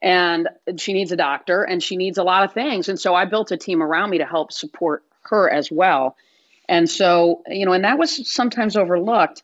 [0.00, 0.48] and
[0.78, 2.88] she needs a doctor and she needs a lot of things.
[2.88, 6.16] And so I built a team around me to help support her as well.
[6.70, 9.42] And so, you know, and that was sometimes overlooked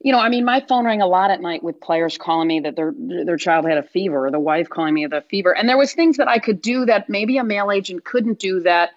[0.00, 2.60] you know, I mean, my phone rang a lot at night with players calling me
[2.60, 5.68] that their their child had a fever, or the wife calling me the fever, and
[5.68, 8.90] there was things that I could do that maybe a male agent couldn't do that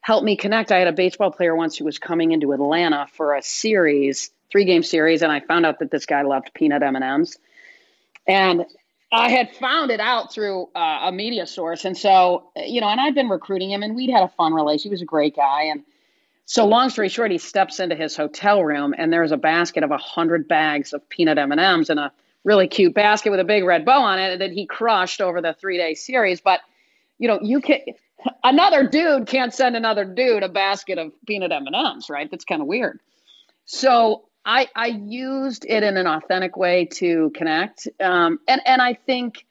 [0.00, 0.72] helped me connect.
[0.72, 4.64] I had a baseball player once who was coming into Atlanta for a series, three
[4.64, 7.38] game series, and I found out that this guy loved peanut M and M's,
[8.26, 8.66] and
[9.12, 13.00] I had found it out through uh, a media source, and so you know, and
[13.00, 14.90] I'd been recruiting him, and we'd had a fun relationship.
[14.90, 15.84] He was a great guy, and
[16.52, 19.90] so long story short, he steps into his hotel room and there's a basket of
[19.90, 22.12] a hundred bags of peanut M and M's in a
[22.44, 25.54] really cute basket with a big red bow on it that he crushed over the
[25.54, 26.42] three day series.
[26.42, 26.60] But
[27.18, 27.78] you know, you can
[28.44, 32.30] another dude can't send another dude a basket of peanut M and M's, right?
[32.30, 33.00] That's kind of weird.
[33.64, 38.92] So I I used it in an authentic way to connect, um, and and I
[38.92, 39.46] think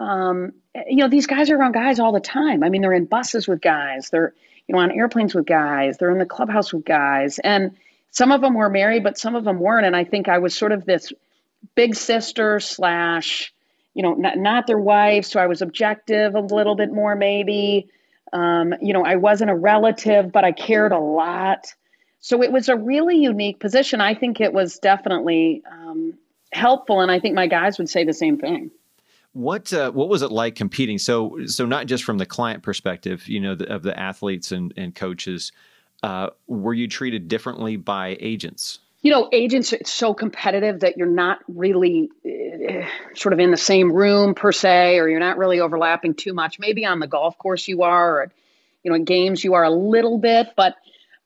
[0.00, 0.54] um,
[0.86, 2.64] you know these guys are around guys all the time.
[2.64, 4.08] I mean, they're in buses with guys.
[4.08, 4.32] They're
[4.68, 5.98] you know, on airplanes with guys.
[5.98, 7.38] They're in the clubhouse with guys.
[7.38, 7.76] And
[8.10, 9.86] some of them were married, but some of them weren't.
[9.86, 11.12] And I think I was sort of this
[11.74, 13.52] big sister slash,
[13.94, 15.24] you know, not, not their wife.
[15.24, 17.88] So I was objective a little bit more, maybe.
[18.32, 21.72] Um, you know, I wasn't a relative, but I cared a lot.
[22.20, 24.00] So it was a really unique position.
[24.00, 26.14] I think it was definitely um,
[26.52, 27.00] helpful.
[27.00, 28.70] And I think my guys would say the same thing.
[29.36, 30.96] What uh, what was it like competing?
[30.96, 34.72] So so not just from the client perspective, you know, the, of the athletes and
[34.78, 35.52] and coaches.
[36.02, 38.78] Uh, were you treated differently by agents?
[39.02, 43.58] You know, agents it's so competitive that you're not really uh, sort of in the
[43.58, 46.58] same room per se, or you're not really overlapping too much.
[46.58, 48.32] Maybe on the golf course you are, or
[48.82, 50.76] you know, in games you are a little bit, but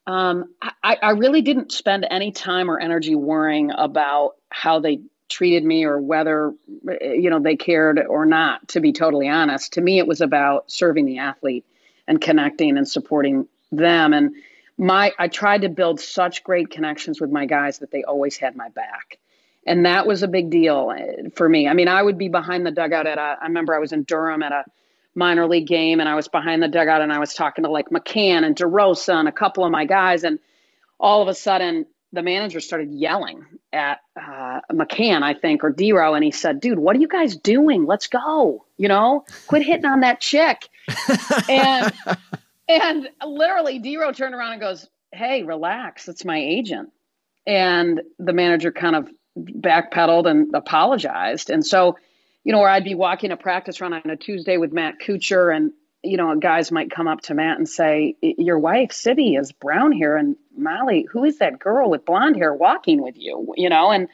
[0.09, 5.65] um, I, I really didn't spend any time or energy worrying about how they treated
[5.65, 6.53] me or whether
[7.01, 9.75] you know they cared or not to be totally honest.
[9.75, 11.65] To me it was about serving the athlete
[12.07, 14.13] and connecting and supporting them.
[14.13, 14.35] And
[14.77, 18.57] my i tried to build such great connections with my guys that they always had
[18.57, 19.19] my back.
[19.67, 21.69] And that was a big deal eh, for me.
[21.69, 24.03] I mean i would be behind the dugout at a i remember i was in
[24.03, 24.65] durham at a
[25.15, 27.91] minor league game and i was behind the dugout and i was talking to like
[27.91, 30.25] mccann and derosa and a couple of my guys.
[30.25, 30.39] And
[30.99, 36.15] all of a sudden the manager started yelling at uh, McCann, I think, or Dero,
[36.15, 37.87] and he said, "Dude, what are you guys doing?
[37.87, 38.65] Let's go!
[38.77, 40.69] You know, quit hitting on that chick."
[41.49, 41.93] and
[42.69, 46.09] and literally, Dero turned around and goes, "Hey, relax.
[46.09, 46.91] It's my agent."
[47.47, 51.51] And the manager kind of backpedaled and apologized.
[51.51, 51.97] And so,
[52.45, 55.55] you know, where I'd be walking a practice run on a Tuesday with Matt Kuchar,
[55.55, 59.53] and you know, guys might come up to Matt and say, "Your wife, Sybi, is
[59.53, 63.69] brown here, and Molly, who is that girl with blonde hair walking with you?" You
[63.69, 64.09] know, and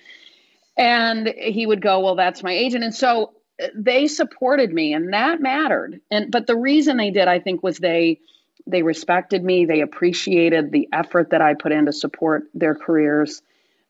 [0.77, 3.33] and he would go, "Well, that's my agent." And so
[3.63, 6.01] uh, they supported me, and that mattered.
[6.11, 8.21] And but the reason they did, I think, was they
[8.67, 9.65] they respected me.
[9.65, 13.43] They appreciated the effort that I put in to support their careers,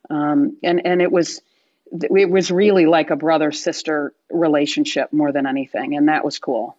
[0.09, 1.41] um, and and it was
[1.91, 6.77] it was really like a brother sister relationship more than anything, and that was cool.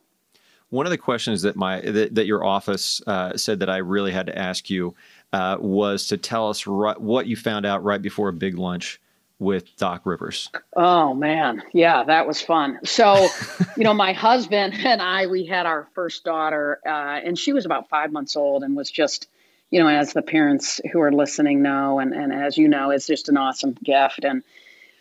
[0.70, 4.12] One of the questions that my that, that your office uh, said that I really
[4.12, 4.94] had to ask you
[5.32, 9.00] uh, was to tell us right, what you found out right before a big lunch
[9.38, 10.50] with Doc Rivers.
[10.74, 12.78] Oh man, yeah, that was fun.
[12.84, 13.28] So,
[13.76, 17.64] you know, my husband and I, we had our first daughter, uh, and she was
[17.64, 19.28] about five months old, and was just,
[19.70, 23.06] you know, as the parents who are listening know, and and as you know, it's
[23.06, 24.42] just an awesome gift, and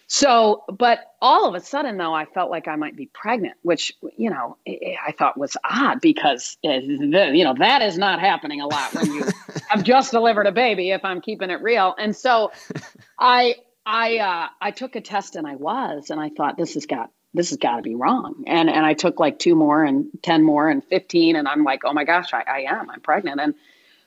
[0.07, 3.91] so, but all of a sudden, though, I felt like I might be pregnant, which
[4.17, 8.93] you know I thought was odd because you know that is not happening a lot
[8.93, 9.25] when you
[9.67, 10.91] have just delivered a baby.
[10.91, 12.53] If I'm keeping it real, and so
[13.19, 16.85] I I uh, I took a test and I was, and I thought this has
[16.85, 20.07] got this has got to be wrong, and and I took like two more and
[20.23, 23.41] ten more and fifteen, and I'm like, oh my gosh, I, I am, I'm pregnant,
[23.41, 23.55] and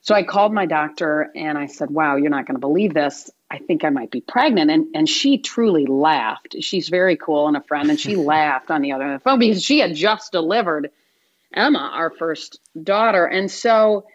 [0.03, 3.31] so I called my doctor and I said, wow, you're not going to believe this.
[3.51, 4.71] I think I might be pregnant.
[4.71, 6.57] And, and she truly laughed.
[6.61, 7.91] She's very cool and a friend.
[7.91, 10.91] And she laughed on the other end of the phone because she had just delivered
[11.53, 13.27] Emma, our first daughter.
[13.27, 14.07] And so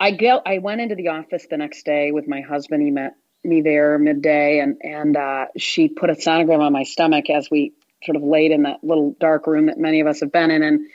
[0.00, 2.82] I go, I went into the office the next day with my husband.
[2.82, 7.30] He met me there midday and, and uh, she put a sonogram on my stomach
[7.30, 10.32] as we sort of laid in that little dark room that many of us have
[10.32, 10.62] been in.
[10.62, 10.88] And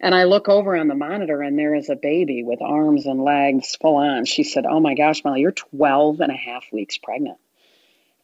[0.00, 3.22] and I look over on the monitor and there is a baby with arms and
[3.22, 4.24] legs full on.
[4.24, 7.38] She said, Oh my gosh, Molly, you're 12 and a half weeks pregnant.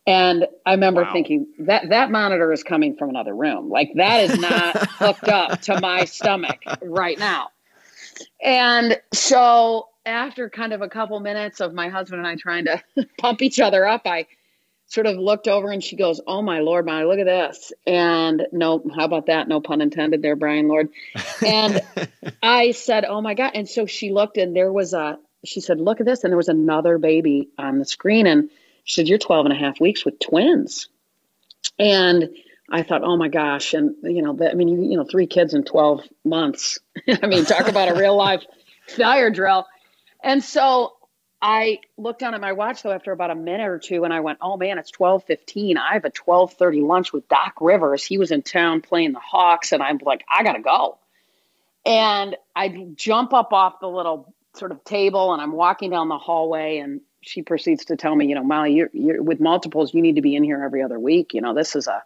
[0.06, 1.12] And I remember wow.
[1.12, 3.70] thinking that that monitor is coming from another room.
[3.70, 7.48] Like that is not hooked up to my stomach right now.
[8.42, 12.82] And so after kind of a couple minutes of my husband and I trying to
[13.18, 14.26] pump each other up, I
[14.94, 18.46] sort of looked over and she goes, "Oh my lord, my look at this!" And
[18.52, 19.48] no, how about that?
[19.48, 20.90] No pun intended there, Brian Lord.
[21.44, 21.80] And
[22.42, 25.18] I said, "Oh my god!" And so she looked, and there was a.
[25.44, 28.50] She said, "Look at this!" And there was another baby on the screen, and
[28.85, 30.88] she said, "You're 12 and a half weeks with twins."
[31.78, 32.30] And
[32.70, 35.54] I thought, "Oh my gosh!" And you know, I mean, you, you know, three kids
[35.54, 36.78] in 12 months.
[37.22, 38.44] I mean, talk about a real life
[38.87, 39.66] fire drill.
[40.22, 40.93] And so
[41.46, 44.20] I looked down at my watch though after about a minute or two, and I
[44.20, 45.76] went, "Oh man, it's twelve fifteen.
[45.76, 48.02] I have a twelve thirty lunch with Doc Rivers.
[48.02, 50.96] He was in town playing the Hawks, and I'm like, I gotta go."
[51.85, 56.16] And I jump up off the little sort of table, and I'm walking down the
[56.16, 59.92] hallway, and she proceeds to tell me, "You know, Molly, you're, you're with multiples.
[59.92, 61.35] You need to be in here every other week.
[61.35, 62.02] You know, this is a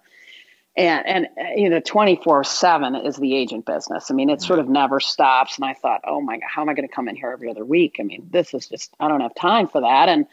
[0.79, 4.11] and and you know 24 7 is the agent business.
[4.11, 5.57] I mean it sort of never stops.
[5.57, 7.51] And i thought oh my god how am i going to come in here every
[7.51, 7.97] other week?
[7.99, 10.09] I mean this is just i don't have time for that.
[10.09, 10.27] And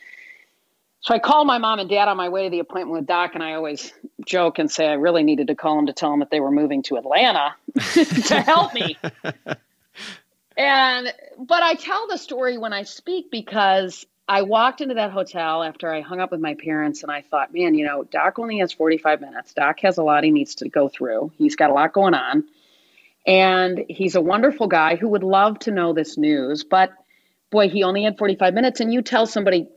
[1.02, 3.32] so i called my mom and dad on my way to the appointment with doc
[3.36, 3.94] and i always
[4.26, 6.52] joke and say i really needed to call them to tell them that they were
[6.52, 7.56] moving to atlanta
[7.94, 8.98] to help me.
[10.58, 15.62] And but i tell the story when i speak because I walked into that hotel
[15.64, 18.58] after I hung up with my parents and I thought, man, you know, Doc only
[18.60, 19.54] has 45 minutes.
[19.54, 21.32] Doc has a lot he needs to go through.
[21.38, 22.44] He's got a lot going on.
[23.28, 26.64] And he's a wonderful guy who would love to know this news.
[26.64, 26.92] But
[27.52, 28.80] boy, he only had 45 minutes.
[28.80, 29.68] And you tell somebody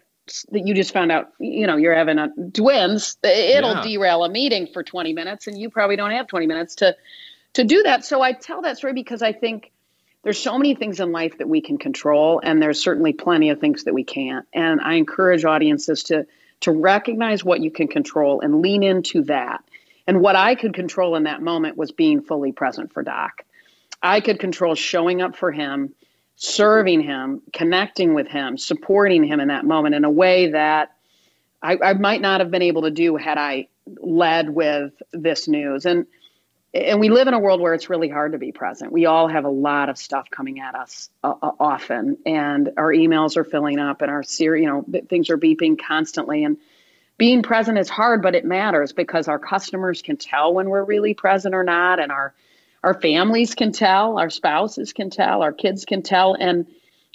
[0.50, 3.82] that you just found out, you know, you're having a twins, it'll yeah.
[3.82, 5.46] derail a meeting for 20 minutes.
[5.46, 6.96] And you probably don't have 20 minutes to,
[7.54, 8.04] to do that.
[8.04, 9.72] So I tell that story because I think
[10.22, 13.60] there's so many things in life that we can control and there's certainly plenty of
[13.60, 14.46] things that we can't.
[14.52, 16.26] And i encourage audiences to
[16.60, 19.62] to recognize what you can control and lean into that.
[20.06, 23.44] And what i could control in that moment was being fully present for doc.
[24.02, 25.94] I could control showing up for him
[26.36, 30.94] serving him connecting with him supporting him in that moment in a way that
[31.60, 33.66] I, I might not have been able to do had i
[34.00, 35.86] led with this news.
[35.86, 36.06] And
[36.74, 38.92] and we live in a world where it's really hard to be present.
[38.92, 42.92] We all have a lot of stuff coming at us uh, uh often, and our
[42.92, 46.44] emails are filling up, and our you know things are beeping constantly.
[46.44, 46.58] And
[47.16, 51.14] being present is hard, but it matters because our customers can tell when we're really
[51.14, 52.34] present or not, and our
[52.84, 56.66] our families can tell, our spouses can tell, our kids can tell, and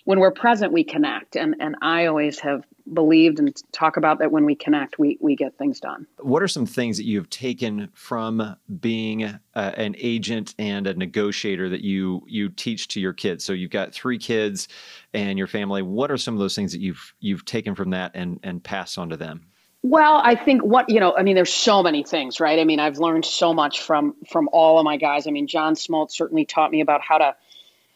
[0.06, 1.36] when we're present, we connect.
[1.36, 5.36] And and I always have believed and talk about that when we connect, we we
[5.36, 6.06] get things done.
[6.20, 11.70] What are some things that you've taken from being uh, an agent and a negotiator
[11.70, 13.44] that you you teach to your kids?
[13.44, 14.68] So you've got three kids
[15.14, 15.82] and your family.
[15.82, 18.98] What are some of those things that you've you've taken from that and and passed
[18.98, 19.48] on to them?
[19.86, 22.58] Well, I think what you know, I mean, there's so many things, right?
[22.58, 25.28] I mean, I've learned so much from from all of my guys.
[25.28, 27.36] I mean, John Smoltz certainly taught me about how to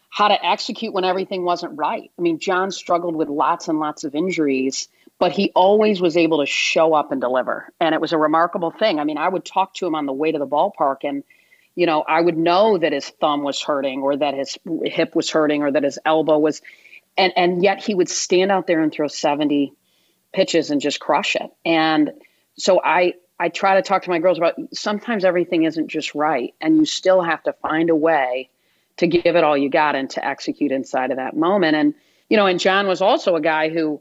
[0.08, 2.10] how to execute when everything wasn't right.
[2.18, 6.38] I mean, John struggled with lots and lots of injuries, but he always was able
[6.38, 7.72] to show up and deliver.
[7.80, 8.98] And it was a remarkable thing.
[8.98, 11.24] I mean, I would talk to him on the way to the ballpark and
[11.78, 15.30] you know, I would know that his thumb was hurting or that his hip was
[15.30, 16.60] hurting or that his elbow was
[17.16, 19.72] and and yet he would stand out there and throw 70
[20.32, 21.48] pitches and just crush it.
[21.64, 22.10] And
[22.56, 26.52] so I I try to talk to my girls about sometimes everything isn't just right
[26.60, 28.50] and you still have to find a way
[28.98, 31.76] to give it all you got and to execute inside of that moment.
[31.76, 31.94] And
[32.28, 34.00] you know, and John was also a guy who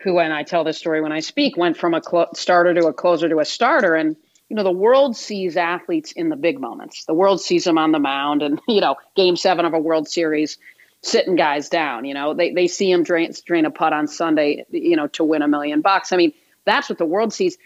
[0.00, 2.86] who and I tell this story when I speak went from a cl- starter to
[2.86, 4.16] a closer to a starter and
[4.48, 7.04] you know the world sees athletes in the big moments.
[7.06, 10.08] The world sees them on the mound and you know, game 7 of a World
[10.08, 10.58] Series
[11.00, 12.34] sitting guys down, you know.
[12.34, 15.48] They they see him drain drain a putt on Sunday, you know, to win a
[15.48, 16.12] million bucks.
[16.12, 16.32] I mean,
[16.64, 17.56] that's what the world sees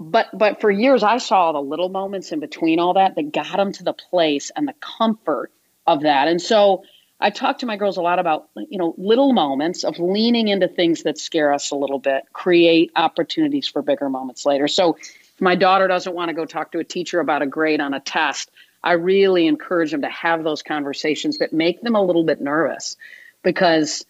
[0.00, 3.56] but but for years I saw the little moments in between all that that got
[3.56, 5.50] them to the place and the comfort
[5.88, 6.28] of that.
[6.28, 6.84] And so
[7.18, 10.68] I talk to my girls a lot about you know little moments of leaning into
[10.68, 14.68] things that scare us a little bit, create opportunities for bigger moments later.
[14.68, 17.80] So if my daughter doesn't want to go talk to a teacher about a grade
[17.80, 18.50] on a test,
[18.84, 22.96] I really encourage them to have those conversations that make them a little bit nervous
[23.42, 24.04] because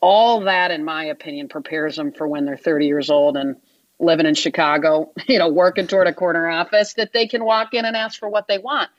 [0.00, 3.56] all that in my opinion prepares them for when they're 30 years old and
[3.98, 7.84] living in Chicago, you know, working toward a corner office that they can walk in
[7.84, 8.90] and ask for what they want.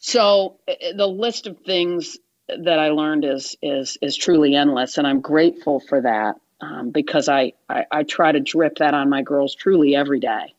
[0.00, 4.98] So eh, eh, the list of things that I learned is is is truly endless,
[4.98, 9.08] and I'm grateful for that um, because I, I, I try to drip that on
[9.08, 10.54] my girls truly every day.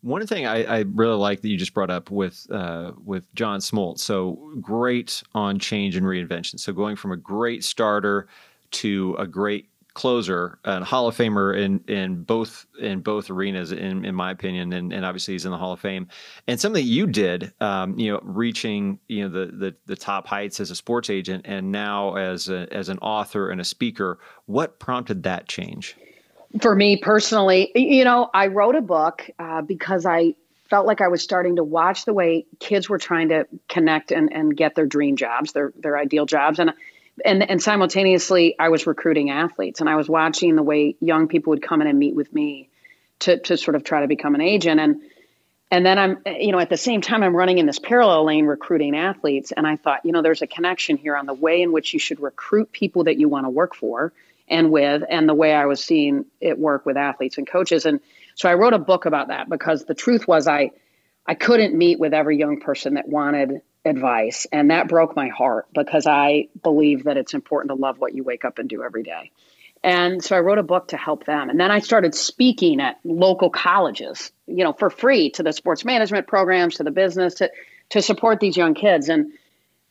[0.00, 3.60] One thing I, I, really like that you just brought up with uh, with John
[3.60, 4.00] Smoltz.
[4.00, 6.58] So great on change and reinvention.
[6.58, 8.26] So going from a great starter
[8.72, 14.04] to a great closer and Hall of Famer in in both in both arenas, in
[14.04, 16.08] in my opinion, and, and obviously he's in the Hall of Fame.
[16.46, 20.60] And something you did, um, you know, reaching you know the, the the top heights
[20.60, 24.18] as a sports agent, and now as a, as an author and a speaker.
[24.46, 25.96] What prompted that change?
[26.60, 30.34] For me personally, you know, I wrote a book uh, because I
[30.68, 34.32] felt like I was starting to watch the way kids were trying to connect and,
[34.32, 36.72] and get their dream jobs, their their ideal jobs, and
[37.24, 41.50] and and simultaneously I was recruiting athletes and I was watching the way young people
[41.50, 42.70] would come in and meet with me
[43.20, 44.80] to to sort of try to become an agent.
[44.80, 45.02] And
[45.70, 48.46] and then I'm you know at the same time I'm running in this parallel lane
[48.46, 51.72] recruiting athletes and I thought you know there's a connection here on the way in
[51.72, 54.12] which you should recruit people that you want to work for
[54.48, 57.86] and with and the way I was seeing it work with athletes and coaches.
[57.86, 58.00] And
[58.34, 60.70] so I wrote a book about that because the truth was I
[61.26, 64.46] I couldn't meet with every young person that wanted advice.
[64.52, 68.22] And that broke my heart because I believe that it's important to love what you
[68.22, 69.32] wake up and do every day.
[69.84, 71.50] And so I wrote a book to help them.
[71.50, 75.84] And then I started speaking at local colleges, you know, for free to the sports
[75.84, 77.50] management programs, to the business, to,
[77.90, 79.08] to support these young kids.
[79.08, 79.32] And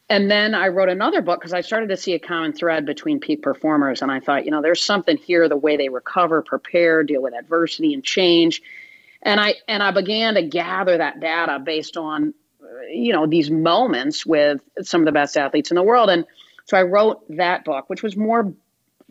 [0.10, 3.22] and then I wrote another book because I started to see a common thread between
[3.22, 4.02] peak performers.
[4.02, 7.34] And I thought, you know, there's something here, the way they recover, prepare, deal with
[7.34, 8.62] adversity and change.
[9.22, 12.34] And I and I began to gather that data based on
[12.90, 16.10] you know these moments with some of the best athletes in the world.
[16.10, 16.26] And
[16.66, 18.54] so i wrote that book which was more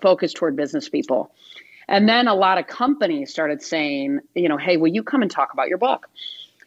[0.01, 1.33] focused toward business people.
[1.89, 5.31] And then a lot of companies started saying you know hey will you come and
[5.31, 6.09] talk about your book?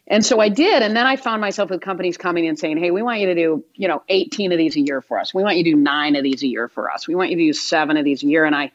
[0.08, 0.84] And so i did.
[0.84, 3.36] And then i found myself with companies coming and saying hey we want you to
[3.36, 5.34] do you know 18 of these a year for us.
[5.34, 7.08] We want you to do nine of these a year for us.
[7.08, 8.46] We want you to do seven of these a year.
[8.46, 8.72] And i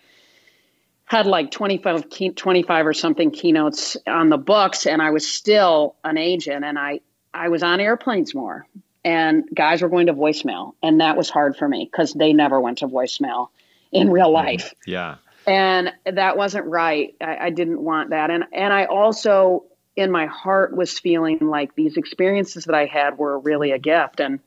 [1.09, 4.87] had like 25, 25 or something keynotes on the books.
[4.87, 6.64] And i was still an agent.
[6.64, 7.01] And i
[7.33, 8.67] I was on airplanes more
[9.05, 10.75] and guys were going to voicemail.
[10.83, 13.49] And that was hard for me because they never went to voicemail
[13.93, 14.47] in real mm-hmm.
[14.47, 14.75] life.
[14.87, 15.17] Yeah.
[15.47, 17.14] And that wasn't right.
[17.21, 18.31] I, I didn't want that.
[18.31, 19.64] And, and I also,
[19.97, 24.21] in my heart, was feeling like these experiences that I had were really a gift.
[24.21, 24.41] And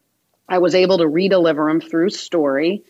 [0.48, 2.84] I was able to redeliver them through story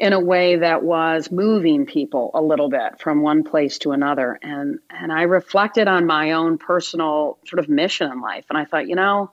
[0.00, 4.38] in a way that was moving people a little bit from one place to another.
[4.42, 8.46] And and I reflected on my own personal sort of mission in life.
[8.48, 9.30] And I thought you know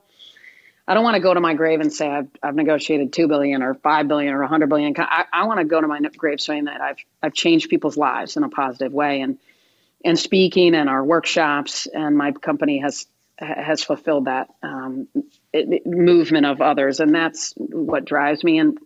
[0.86, 3.62] I don't want to go to my grave and say I've, I've negotiated 2 billion
[3.62, 4.94] or 5 billion or 100 billion.
[4.98, 8.36] I, I want to go to my grave saying that I've I've changed people's lives
[8.36, 9.22] in a positive way.
[9.22, 9.38] And
[10.04, 13.06] and speaking and our workshops and my company has
[13.38, 15.08] has fulfilled that um,
[15.52, 17.00] it, movement of others.
[17.00, 18.58] And that's what drives me.
[18.58, 18.78] And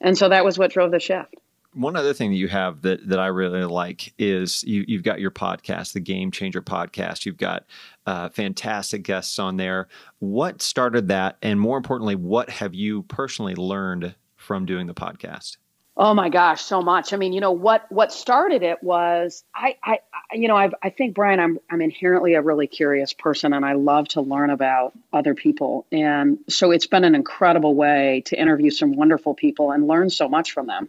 [0.00, 1.34] and so that was what drove the shift.
[1.74, 5.20] One other thing that you have that that I really like is you, you've got
[5.20, 7.26] your podcast, the Game Changer podcast.
[7.26, 7.66] You've got
[8.06, 9.88] uh, fantastic guests on there.
[10.18, 15.58] What started that, and more importantly, what have you personally learned from doing the podcast?
[16.00, 17.12] Oh my gosh, so much.
[17.12, 19.98] I mean, you know what what started it was I I
[20.32, 23.72] you know I've, I think Brian I'm I'm inherently a really curious person and I
[23.72, 28.70] love to learn about other people and so it's been an incredible way to interview
[28.70, 30.88] some wonderful people and learn so much from them.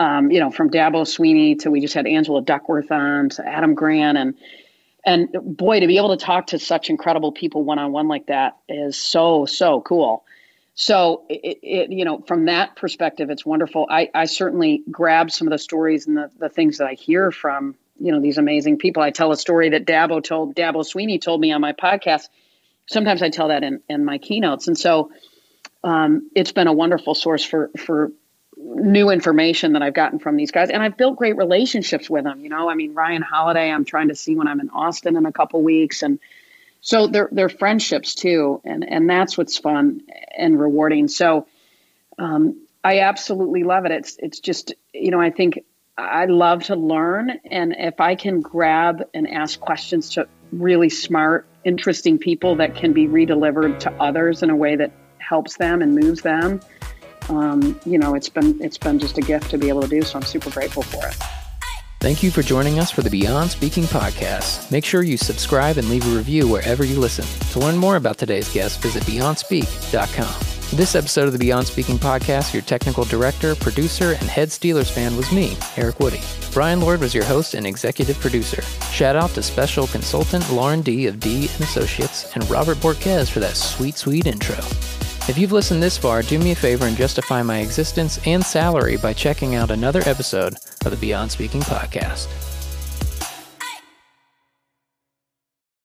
[0.00, 3.74] Um, you know, from Dabo Swinney to we just had Angela Duckworth on to Adam
[3.74, 4.34] Grant and
[5.04, 8.26] and boy, to be able to talk to such incredible people one on one like
[8.28, 10.24] that is so so cool.
[10.74, 13.86] So it, it, you know, from that perspective, it's wonderful.
[13.90, 17.30] I, I certainly grab some of the stories and the, the things that I hear
[17.30, 19.02] from you know these amazing people.
[19.02, 22.28] I tell a story that Dabo told Dabo Swinney told me on my podcast.
[22.86, 25.12] Sometimes I tell that in, in my keynotes, and so
[25.84, 28.12] um, it's been a wonderful source for for
[28.56, 32.40] new information that I've gotten from these guys, and I've built great relationships with them.
[32.40, 35.24] You know, I mean Ryan Holiday, I'm trying to see when I'm in Austin in
[35.24, 36.18] a couple weeks, and
[36.82, 40.02] so they're they're friendships too, and and that's what's fun
[40.36, 41.08] and rewarding.
[41.08, 41.46] So
[42.18, 43.92] um, I absolutely love it.
[43.92, 45.60] It's it's just you know I think
[45.96, 51.46] I love to learn, and if I can grab and ask questions to really smart,
[51.64, 55.94] interesting people that can be redelivered to others in a way that helps them and
[55.94, 56.60] moves them
[57.28, 60.02] um, you know, it's been it's been just a gift to be able to do.
[60.02, 61.41] So I'm super grateful for it.
[62.02, 64.72] Thank you for joining us for the Beyond Speaking podcast.
[64.72, 67.24] Make sure you subscribe and leave a review wherever you listen.
[67.52, 70.76] To learn more about today's guest, visit BeyondSpeak.com.
[70.76, 75.16] This episode of the Beyond Speaking podcast, your technical director, producer, and head Steelers fan
[75.16, 76.18] was me, Eric Woody.
[76.52, 78.62] Brian Lord was your host and executive producer.
[78.90, 83.38] Shout out to special consultant Lauren D of D and Associates and Robert Borquez for
[83.38, 84.56] that sweet, sweet intro.
[85.28, 88.96] If you've listened this far, do me a favor and justify my existence and salary
[88.96, 92.51] by checking out another episode of the Beyond Speaking podcast.